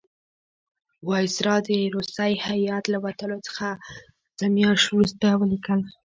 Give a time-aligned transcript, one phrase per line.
[1.07, 3.37] وایسرا د روسی هیات له وتلو
[4.37, 5.79] څه میاشت وروسته ولیکل.